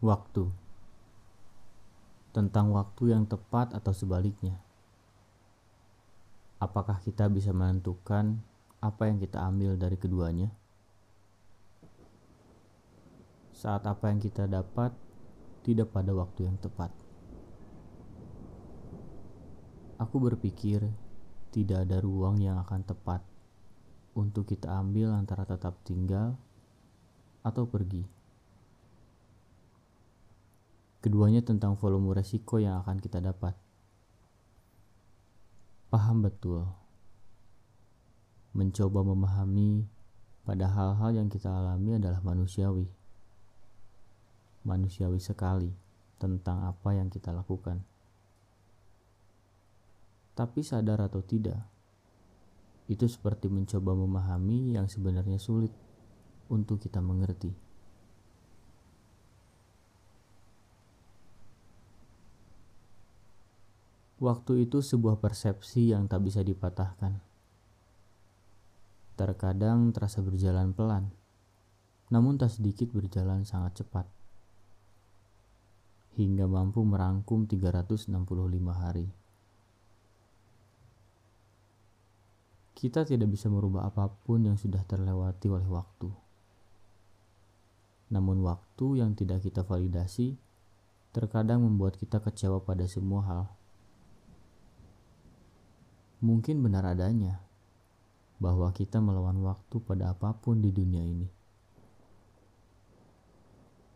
Waktu 0.00 0.48
tentang 2.30 2.70
waktu 2.70 3.10
yang 3.10 3.26
tepat 3.26 3.74
atau 3.74 3.90
sebaliknya. 3.90 4.54
Apakah 6.62 7.02
kita 7.02 7.26
bisa 7.26 7.50
menentukan 7.50 8.38
apa 8.78 9.10
yang 9.10 9.18
kita 9.18 9.42
ambil 9.42 9.74
dari 9.74 9.98
keduanya? 9.98 10.48
Saat 13.52 13.84
apa 13.84 14.08
yang 14.08 14.22
kita 14.22 14.48
dapat 14.48 14.94
tidak 15.66 15.92
pada 15.92 16.16
waktu 16.16 16.48
yang 16.48 16.56
tepat. 16.56 16.88
Aku 20.00 20.16
berpikir 20.16 20.80
tidak 21.52 21.84
ada 21.84 22.00
ruang 22.00 22.40
yang 22.40 22.56
akan 22.56 22.80
tepat 22.88 23.20
untuk 24.16 24.48
kita 24.48 24.70
ambil 24.80 25.12
antara 25.12 25.44
tetap 25.44 25.76
tinggal 25.84 26.40
atau 27.44 27.68
pergi. 27.68 28.19
Keduanya 31.00 31.40
tentang 31.40 31.80
volume 31.80 32.12
resiko 32.12 32.60
yang 32.60 32.84
akan 32.84 33.00
kita 33.00 33.24
dapat. 33.24 33.56
Paham 35.88 36.20
betul. 36.20 36.68
Mencoba 38.52 39.00
memahami 39.00 39.88
pada 40.44 40.68
hal-hal 40.68 41.16
yang 41.16 41.32
kita 41.32 41.48
alami 41.48 41.96
adalah 41.96 42.20
manusiawi. 42.20 42.84
Manusiawi 44.68 45.16
sekali 45.16 45.72
tentang 46.20 46.68
apa 46.68 46.92
yang 46.92 47.08
kita 47.08 47.32
lakukan. 47.32 47.80
Tapi 50.36 50.60
sadar 50.60 51.00
atau 51.00 51.24
tidak, 51.24 51.64
itu 52.92 53.08
seperti 53.08 53.48
mencoba 53.48 53.96
memahami 53.96 54.76
yang 54.76 54.84
sebenarnya 54.84 55.40
sulit 55.40 55.72
untuk 56.52 56.82
kita 56.82 57.00
mengerti. 57.00 57.69
Waktu 64.20 64.68
itu 64.68 64.84
sebuah 64.84 65.16
persepsi 65.16 65.96
yang 65.96 66.04
tak 66.04 66.20
bisa 66.28 66.44
dipatahkan. 66.44 67.16
Terkadang 69.16 69.96
terasa 69.96 70.20
berjalan 70.20 70.76
pelan, 70.76 71.08
namun 72.12 72.36
tak 72.36 72.52
sedikit 72.52 72.92
berjalan 72.92 73.48
sangat 73.48 73.80
cepat. 73.80 74.04
Hingga 76.20 76.44
mampu 76.44 76.84
merangkum 76.84 77.48
365 77.48 78.12
hari. 78.76 79.08
Kita 82.76 83.08
tidak 83.08 83.32
bisa 83.32 83.48
merubah 83.48 83.88
apa 83.88 84.12
pun 84.28 84.44
yang 84.44 84.60
sudah 84.60 84.84
terlewati 84.84 85.48
oleh 85.48 85.64
waktu. 85.64 86.12
Namun 88.12 88.44
waktu 88.44 89.00
yang 89.00 89.16
tidak 89.16 89.48
kita 89.48 89.64
validasi 89.64 90.36
terkadang 91.16 91.64
membuat 91.64 91.96
kita 91.96 92.20
kecewa 92.20 92.60
pada 92.60 92.84
semua 92.84 93.24
hal 93.24 93.59
mungkin 96.20 96.60
benar 96.60 96.84
adanya 96.84 97.40
bahwa 98.40 98.72
kita 98.72 99.00
melawan 99.00 99.40
waktu 99.44 99.76
pada 99.84 100.12
apa 100.12 100.36
pun 100.36 100.60
di 100.60 100.72
dunia 100.72 101.04
ini. 101.04 101.28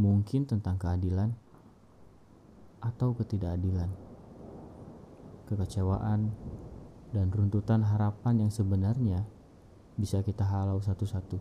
Mungkin 0.00 0.48
tentang 0.48 0.80
keadilan 0.80 1.32
atau 2.80 3.12
ketidakadilan, 3.12 3.92
kekecewaan, 5.44 6.32
dan 7.12 7.26
runtutan 7.28 7.84
harapan 7.84 8.48
yang 8.48 8.52
sebenarnya 8.52 9.28
bisa 10.00 10.24
kita 10.24 10.48
halau 10.48 10.80
satu-satu. 10.80 11.36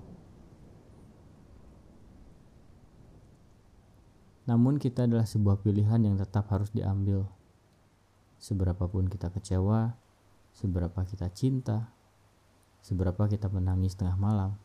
Namun, 4.49 4.81
kita 4.81 5.05
adalah 5.05 5.29
sebuah 5.29 5.61
pilihan 5.61 6.01
yang 6.01 6.17
tetap 6.17 6.49
harus 6.49 6.73
diambil. 6.73 7.29
Seberapapun 8.41 9.05
kita 9.05 9.29
kecewa, 9.29 9.93
seberapa 10.59 11.07
kita 11.07 11.31
cinta, 11.31 11.87
seberapa 12.83 13.31
kita 13.31 13.47
menangis 13.47 13.95
tengah 13.95 14.19
malam, 14.19 14.59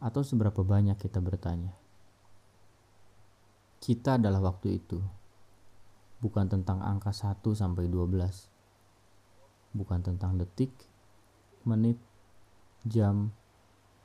atau 0.00 0.24
seberapa 0.24 0.64
banyak 0.64 0.96
kita 0.96 1.20
bertanya. 1.20 1.76
Kita 3.84 4.16
adalah 4.16 4.40
waktu 4.48 4.80
itu, 4.80 4.96
bukan 6.24 6.48
tentang 6.48 6.80
angka 6.80 7.12
1 7.12 7.52
sampai 7.52 7.84
12, 7.84 8.48
bukan 9.76 10.00
tentang 10.00 10.40
detik, 10.40 10.72
menit, 11.68 12.00
jam, 12.88 13.36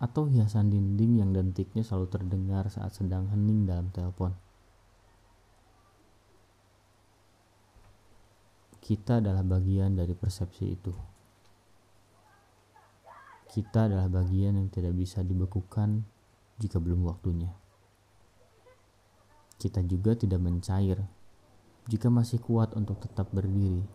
atau 0.04 0.28
hiasan 0.28 0.68
dinding 0.68 1.24
yang 1.24 1.32
detiknya 1.32 1.80
selalu 1.80 2.12
terdengar 2.12 2.68
saat 2.68 2.92
sedang 2.92 3.32
hening 3.32 3.64
dalam 3.64 3.88
telepon. 3.96 4.36
Kita 8.84 9.24
adalah 9.24 9.48
bagian 9.48 9.96
dari 9.96 10.12
persepsi 10.12 10.66
itu. 10.68 10.92
Kita 13.48 13.88
adalah 13.88 14.12
bagian 14.12 14.60
yang 14.60 14.68
tidak 14.68 14.92
bisa 14.92 15.24
dibekukan 15.24 16.04
jika 16.60 16.84
belum 16.84 17.08
waktunya. 17.08 17.48
Kita 19.56 19.80
juga 19.88 20.20
tidak 20.20 20.44
mencair 20.44 21.00
jika 21.88 22.12
masih 22.12 22.44
kuat 22.44 22.76
untuk 22.76 23.00
tetap 23.00 23.32
berdiri. 23.32 23.88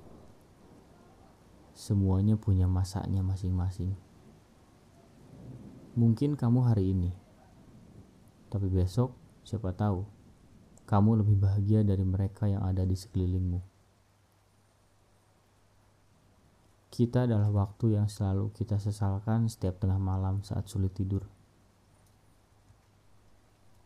Semuanya 1.77 2.41
punya 2.41 2.65
masanya 2.65 3.21
masing-masing. 3.21 3.93
Mungkin 6.01 6.33
kamu 6.33 6.65
hari 6.65 6.97
ini, 6.97 7.13
tapi 8.49 8.73
besok 8.73 9.13
siapa 9.45 9.69
tahu 9.77 10.09
kamu 10.89 11.21
lebih 11.21 11.37
bahagia 11.45 11.85
dari 11.85 12.09
mereka 12.09 12.49
yang 12.49 12.65
ada 12.65 12.89
di 12.89 12.97
sekelilingmu. 12.97 13.78
Kita 16.89 17.29
adalah 17.29 17.53
waktu 17.53 18.01
yang 18.01 18.09
selalu 18.09 18.49
kita 18.57 18.81
sesalkan 18.81 19.47
setiap 19.53 19.77
tengah 19.77 20.01
malam 20.01 20.41
saat 20.41 20.65
sulit 20.73 20.97
tidur. 20.97 21.29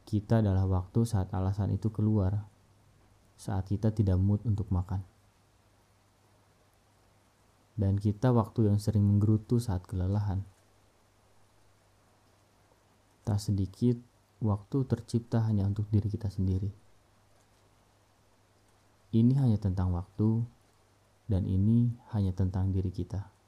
Kita 0.07 0.39
adalah 0.39 0.69
waktu 0.69 1.03
saat 1.03 1.33
alasan 1.35 1.75
itu 1.75 1.91
keluar, 1.91 2.47
saat 3.35 3.67
kita 3.67 3.91
tidak 3.91 4.21
mood 4.23 4.39
untuk 4.47 4.71
makan. 4.71 5.03
Dan 7.75 7.99
kita 7.99 8.31
waktu 8.31 8.71
yang 8.71 8.79
sering 8.79 9.03
menggerutu 9.03 9.59
saat 9.59 9.83
kelelahan. 9.89 10.45
Tak 13.25 13.41
sedikit 13.41 13.97
waktu 14.45 14.85
tercipta 14.85 15.43
hanya 15.43 15.67
untuk 15.67 15.89
diri 15.89 16.07
kita 16.07 16.29
sendiri. 16.29 16.69
Ini 19.13 19.33
hanya 19.41 19.59
tentang 19.59 19.93
waktu 19.97 20.45
dan 21.27 21.47
ini 21.47 21.93
hanya 22.15 22.33
tentang 22.33 22.71
diri 22.71 22.91
kita. 22.91 23.42